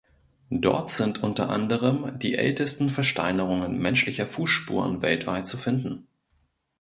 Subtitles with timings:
[0.55, 6.07] Dort sind unter anderem die ältesten Versteinerungen menschlicher Fußspuren weltweit zu finden.